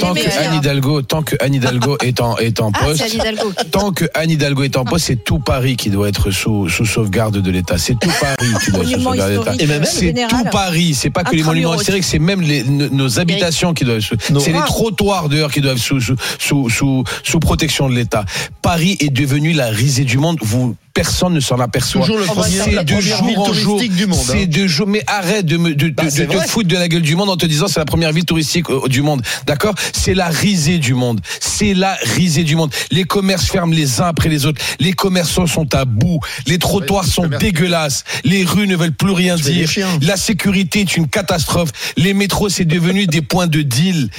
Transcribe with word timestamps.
tant 0.00 0.14
que. 0.14 0.20
Anne 0.38 0.54
Hidalgo, 0.58 1.02
tant 1.02 1.22
que 1.22 1.36
Anne 1.40 1.54
Hidalgo 1.54 1.96
est 2.02 2.20
en, 2.20 2.36
est 2.38 2.60
en 2.60 2.70
Ah, 2.74 2.84
poste, 2.84 3.04
tant 3.70 3.92
que 3.92 4.04
Anne 4.14 4.30
Hidalgo 4.30 4.62
est 4.64 4.76
en 4.76 4.84
poste, 4.84 5.06
c'est 5.06 5.24
tout 5.24 5.38
Paris 5.38 5.76
qui 5.76 5.90
doit 5.90 6.08
être 6.08 6.30
sous, 6.30 6.68
sous 6.68 6.86
sauvegarde 6.86 7.38
de 7.38 7.50
l'État. 7.50 7.78
C'est 7.78 7.94
tout 7.98 8.10
Paris 8.20 8.52
qui 8.64 8.70
doit 8.70 8.80
être 8.82 8.88
sous 8.90 9.00
sauvegarde 9.02 9.30
de 9.32 9.38
l'État. 9.38 9.52
historique, 9.54 9.62
Et 9.62 9.66
même- 9.66 9.84
C'est 9.84 10.14
tout 10.28 10.44
Paris, 10.50 10.94
c'est 10.94 11.10
pas 11.10 11.24
que 11.24 11.34
les 11.34 11.42
monuments 11.42 11.74
historiques, 11.74 12.04
c'est 12.04 12.18
même 12.18 12.40
les, 12.42 12.62
nos, 12.64 13.18
habitations 13.18 13.74
qui 13.74 13.84
doivent, 13.84 14.00
c'est 14.00 14.46
les 14.52 14.52
rares. 14.58 14.66
trottoirs 14.66 15.28
dehors 15.28 15.50
qui 15.50 15.60
doivent 15.60 15.78
sous, 15.78 16.00
sous, 16.00 16.16
sous, 16.38 16.68
sous, 16.70 17.04
sous 17.22 17.38
protection 17.40 17.88
de 17.88 17.94
l'État. 17.94 18.24
Paris 18.62 18.96
est 19.00 19.10
devenu 19.10 19.52
la 19.52 19.66
risée 19.68 20.04
du 20.04 20.18
monde. 20.18 20.38
Vous, 20.40 20.76
personne 20.98 21.34
ne 21.34 21.40
s'en 21.40 21.60
aperçoit. 21.60 22.00
Toujours 22.00 22.18
le 22.18 22.24
premier- 22.24 22.58
C'est 22.64 22.84
de 22.84 23.00
jour 23.00 23.38
en 23.48 23.52
jour. 23.52 23.80
C'est 23.80 24.42
hein. 24.42 24.46
de 24.48 24.66
jour. 24.66 24.86
Mais 24.88 25.02
arrête 25.06 25.46
de 25.46 25.56
me, 25.56 25.74
de, 25.74 25.88
de- 25.88 25.94
Bah, 25.94 26.04
de 26.04 26.48
foutre 26.48 26.68
de 26.68 26.76
la 26.76 26.88
gueule 26.88 27.02
du 27.02 27.14
monde 27.14 27.30
en 27.30 27.36
te 27.36 27.46
disant 27.46 27.68
c'est 27.68 27.78
la 27.78 27.84
première 27.84 28.12
ville 28.12 28.24
touristique 28.24 28.68
euh, 28.70 28.88
du 28.88 29.02
monde. 29.02 29.22
D'accord? 29.46 29.74
C'est 29.92 30.14
la 30.14 30.28
risée 30.28 30.78
du 30.78 30.94
monde. 30.94 31.20
C'est 31.40 31.74
la 31.74 31.96
risée 32.16 32.42
du 32.44 32.56
monde. 32.56 32.72
Les 32.90 33.04
commerces 33.04 33.46
ferment 33.46 33.72
les 33.72 34.00
uns 34.00 34.06
après 34.06 34.28
les 34.28 34.44
autres. 34.46 34.60
Les 34.80 34.92
commerçants 34.92 35.46
sont 35.46 35.72
à 35.74 35.84
bout. 35.84 36.20
Les 36.46 36.58
trottoirs 36.58 37.04
Ouais, 37.04 37.10
sont 37.10 37.22
commerce. 37.22 37.42
dégueulasses. 37.42 38.04
Les 38.24 38.44
rues 38.44 38.66
ne 38.66 38.76
veulent 38.76 38.92
plus 38.92 39.12
rien 39.12 39.36
dire. 39.36 39.68
La 40.02 40.16
sécurité 40.16 40.80
est 40.80 40.96
une 40.96 41.06
catastrophe. 41.08 41.70
Les 41.96 42.12
métros, 42.14 42.48
c'est 42.48 42.64
devenu 42.64 43.06
des 43.06 43.22
points 43.22 43.46
de 43.46 43.62
deal. 43.62 44.10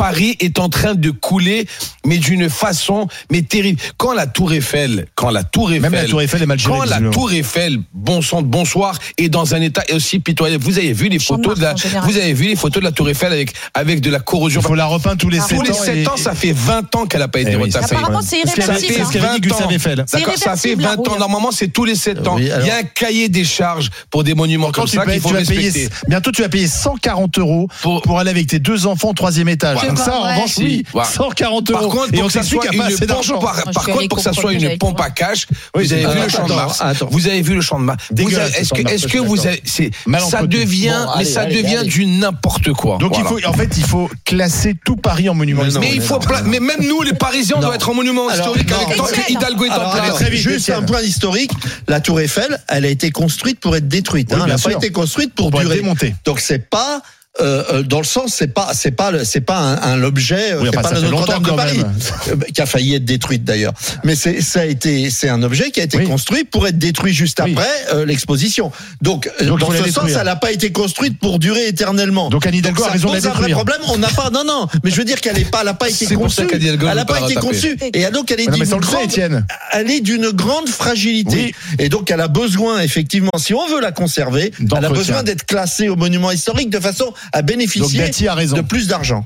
Paris 0.00 0.36
est 0.40 0.58
en 0.58 0.68
train 0.68 0.94
de 0.94 1.10
couler, 1.10 1.66
mais 2.06 2.18
d'une 2.18 2.48
façon 2.48 3.06
mais 3.30 3.42
terrible. 3.42 3.80
Quand 3.98 4.12
la 4.14 4.26
Tour 4.26 4.52
Eiffel, 4.52 5.06
quand 5.14 5.30
la 5.30 5.44
Tour 5.44 5.70
Eiffel, 5.72 5.82
Même 5.82 5.92
la 5.92 6.04
Tour 6.08 6.22
Eiffel 6.22 6.42
est 6.42 6.46
mal 6.46 6.58
gérée. 6.58 6.78
quand 6.78 6.84
la. 6.84 7.00
Tour 7.10 7.32
Eiffel, 7.32 7.78
bon 7.92 8.22
sang 8.22 8.42
bonsoir, 8.42 8.98
est 9.18 9.28
dans 9.28 9.54
un 9.54 9.60
état 9.60 9.82
aussi 9.94 10.18
pitoyable. 10.20 10.64
Vous 10.64 10.78
avez 10.78 10.92
vu 10.92 11.08
les 11.08 11.18
photos 11.18 11.58
de 11.58 11.62
la, 11.62 11.74
vous 12.04 12.16
avez 12.16 12.32
vu 12.32 12.46
les 12.46 12.56
photos 12.56 12.80
de 12.80 12.86
la 12.86 12.92
Tour 12.92 13.08
Eiffel 13.10 13.32
avec 13.32 13.52
avec 13.74 14.00
de 14.00 14.10
la 14.10 14.20
corrosion. 14.20 14.60
Il 14.62 14.66
faut 14.66 14.74
la 14.74 14.86
repeindre 14.86 15.18
tous 15.18 15.28
les 15.28 15.38
Ah, 15.40 15.46
7 15.48 15.58
Tous 15.58 15.64
les 15.64 15.70
ans. 15.70 15.74
7 15.84 15.96
et- 15.96 16.08
ans, 16.08 16.16
ça 16.16 16.34
fait 16.34 16.52
20 16.52 16.94
ans 16.96 17.06
qu'elle 17.06 17.20
n'a 17.20 17.28
pas 17.28 17.40
été 17.40 17.52
Eh 17.52 17.56
oui. 17.56 17.70
Apparemment, 17.74 18.20
c'est 18.22 18.38
irréversible. 18.40 18.94
qu'avait 19.12 19.26
hein. 19.26 19.38
D'accord, 19.40 19.58
ça 19.58 20.56
fait 20.56 20.70
irréversible, 20.70 20.82
la 20.82 20.96
20 20.96 21.08
ans. 21.08 21.18
Normalement, 21.18 21.50
c'est 21.52 21.68
tous 21.68 21.84
les 21.84 21.94
7 21.94 22.26
ans. 22.26 22.36
Oui, 22.36 22.48
Il 22.60 22.66
y 22.66 22.70
a 22.70 22.76
un 22.76 22.82
cahier 22.82 23.28
des 23.28 23.44
charges 23.44 23.90
pour 24.10 24.24
des 24.24 24.34
monuments 24.34 24.66
Quand 24.66 24.82
comme 24.82 24.90
tu, 24.90 24.96
ça 24.96 25.04
qu'il 25.04 25.20
faut 25.20 25.28
tu 25.28 25.34
vas 25.34 25.40
payer, 25.44 25.68
respecter. 25.70 25.94
bientôt 26.08 26.30
tu 26.32 26.42
vas 26.42 26.48
payer 26.48 26.66
140 26.66 27.38
euros 27.38 27.68
Pour- 27.82 28.02
pour, 28.02 28.18
aller 28.18 28.30
avec 28.30 28.46
tes 28.46 28.58
deux 28.58 28.86
enfants 28.86 29.10
au 29.10 29.14
troisième 29.14 29.48
étage. 29.48 29.78
Pas 29.94 30.04
ça, 30.04 30.16
en 30.16 30.22
revanche, 30.22 30.56
oui, 30.58 30.84
Voilà. 30.92 31.08
140 31.08 31.72
Par 31.72 31.82
euros. 31.82 31.90
contre, 31.90 32.12
pour 32.12 32.26
que 32.26 32.32
ça 32.32 32.42
soit 32.42 32.66
une 32.72 32.88
pompe, 32.88 33.40
par, 33.40 33.84
contre, 33.84 34.08
pour 34.08 34.18
que 34.18 34.24
ça 34.24 34.32
soit 34.32 34.52
une 34.52 34.78
pompe 34.78 35.00
à 35.00 35.10
cash, 35.10 35.46
vous 35.74 35.92
avez 35.92 36.06
vu 36.06 36.22
le 36.22 36.28
champ 36.28 36.46
de 36.46 36.54
Mars. 36.54 36.82
Vous 37.10 37.26
avez 37.26 37.42
vu 37.42 37.54
le 37.54 37.60
champ 37.60 37.78
de 37.78 37.84
Mars. 37.84 38.02
Est-ce 38.10 38.74
que, 38.74 38.88
est-ce 38.88 39.18
vous 39.18 39.46
avez, 39.46 39.62
c'est, 39.64 39.90
ça 40.28 40.46
devient, 40.46 41.06
mais 41.18 41.24
ça 41.24 41.46
devient 41.46 41.82
du 41.84 42.06
n'importe 42.06 42.72
quoi. 42.72 42.98
Donc 42.98 43.16
il 43.18 43.24
faut, 43.24 43.38
en 43.46 43.52
fait, 43.52 43.76
il 43.76 43.84
faut 43.84 44.10
classer 44.24 44.74
tout 44.84 44.96
Paris 44.96 45.28
en 45.28 45.34
monument 45.34 45.64
historique. 45.64 45.90
mais 45.90 45.96
il 45.96 46.02
faut, 46.02 46.18
mais 46.46 46.60
même 46.60 46.86
nous, 46.86 47.02
les 47.02 47.14
Parisiens, 47.14 47.56
on 47.58 47.60
doit 47.60 47.74
être 47.74 47.88
en 47.88 47.94
monument 47.94 48.30
historique 48.30 48.70
avec 48.72 48.96
tant 48.96 49.04
que. 49.04 49.30
Hidalgo 49.30 49.64
est 49.64 49.70
en 49.70 49.90
place. 49.90 50.30
juste 50.32 50.70
un 50.70 50.82
point 50.82 51.00
historique. 51.02 51.52
La 51.88 52.00
Tour 52.00 52.20
Eiffel, 52.20 52.58
elle 52.68 52.84
a 52.84 52.88
été 52.88 53.10
construite 53.10 53.60
pour 53.60 53.76
être 53.76 53.88
détruite. 53.88 54.32
Hein. 54.32 54.40
Elle 54.44 54.52
n'a 54.52 54.58
pas 54.58 54.72
été 54.72 54.90
construite 54.90 55.34
pour, 55.34 55.50
durer. 55.50 55.82
Donc 56.24 56.40
c'est 56.40 56.70
pas 56.70 57.02
euh, 57.40 57.64
euh, 57.72 57.82
dans 57.82 57.98
le 57.98 58.04
sens, 58.04 58.34
c'est 58.36 58.52
pas, 58.54 58.70
c'est 58.74 58.90
pas, 58.90 59.10
le- 59.10 59.24
c'est 59.24 59.40
pas 59.40 59.58
un, 59.58 59.92
un 59.92 59.96
l'objet, 59.96 60.52
euh, 60.52 60.60
Oui, 60.62 60.68
enfin, 60.68 60.82
pas 60.82 60.92
la 60.92 61.00
Notre-Dame 61.00 61.42
de 61.42 61.50
Paris, 61.50 61.80
euh, 62.28 62.36
qui 62.54 62.60
a 62.60 62.66
failli 62.66 62.94
être 62.94 63.04
détruite 63.04 63.44
d'ailleurs. 63.44 63.72
Mais 64.04 64.14
c'est, 64.14 64.40
ça 64.40 64.60
a 64.60 64.64
été, 64.64 65.10
c'est 65.10 65.28
un 65.28 65.42
objet 65.42 65.70
qui 65.70 65.80
a 65.80 65.84
été 65.84 65.98
Oui. 65.98 66.04
construit 66.06 66.44
pour 66.44 66.66
être 66.66 66.78
détruit 66.78 67.12
juste 67.12 67.40
Oui. 67.44 67.52
après 67.52 67.68
euh, 67.94 68.04
l'exposition. 68.06 68.72
Donc, 69.02 69.30
euh, 69.40 69.46
Donc, 69.46 69.60
dans 69.60 69.68
ce 69.68 69.72
détruire. 69.82 69.94
sens, 69.94 70.10
elle 70.18 70.24
n'a 70.26 70.36
pas 70.36 70.52
été 70.52 70.72
construite 70.72 71.18
pour 71.18 71.38
durer 71.38 71.66
éternellement. 71.68 72.30
Donc 72.30 72.46
Anne 72.46 72.54
Hidalgo 72.54 72.82
a 72.82 72.86
ça 72.86 72.92
raison 72.92 73.08
de 73.08 73.14
la 73.14 73.18
pose 73.20 73.26
un 73.26 73.30
vrai 73.30 73.38
détruire. 73.48 73.56
problème. 73.56 73.80
On 73.88 73.98
n'a 73.98 74.08
pas, 74.08 74.30
non, 74.30 74.44
non. 74.44 74.66
Mais 74.84 74.90
je 74.90 74.96
veux 74.96 75.04
dire 75.04 75.20
qu'elle 75.20 75.36
n'est 75.36 75.44
pas, 75.44 75.60
elle 75.60 75.66
n'a 75.66 75.74
pas 75.74 75.88
été 75.88 76.06
C'est 76.06 76.14
pour 76.14 76.30
ça 76.30 76.42
conçue. 76.44 76.58
Elle 76.62 76.76
n'a 76.96 77.04
pas 77.04 77.20
été 77.22 77.34
conçue. 77.36 77.76
Et 77.94 78.04
donc, 78.10 78.30
elle 78.30 78.40
est 78.40 78.50
d'une 78.50 78.64
grande- 78.64 79.04
Étienne. 79.04 79.46
elle 79.72 79.90
est 79.90 80.00
d'une 80.00 80.30
grande 80.30 80.68
fragilité. 80.68 81.54
Et 81.78 81.88
donc, 81.88 82.10
elle 82.10 82.20
a 82.20 82.28
besoin, 82.28 82.80
effectivement, 82.80 83.30
si 83.38 83.54
on 83.54 83.66
veut 83.68 83.80
la 83.80 83.92
conserver, 83.92 84.52
elle 84.76 84.84
a 84.84 84.88
besoin 84.90 85.22
d'être 85.22 85.44
classée 85.46 85.88
au 85.88 85.96
monument 85.96 86.30
historique 86.30 86.70
de 86.70 86.80
façon 86.80 87.12
à 87.32 87.42
bénéficier 87.42 87.98
Dati 87.98 88.28
a 88.28 88.34
raison. 88.34 88.56
de 88.56 88.62
plus 88.62 88.86
d'argent. 88.86 89.24